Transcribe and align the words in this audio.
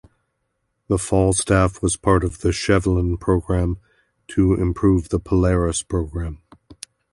The 0.87 0.97
Falstaff 0.97 1.79
was 1.83 1.95
part 1.95 2.23
of 2.23 2.39
the 2.39 2.49
Chevaline 2.51 3.19
programme 3.19 3.77
to 4.29 4.55
improve 4.55 5.09
the 5.09 5.19
Polaris 5.19 5.83
programme. 5.83 6.41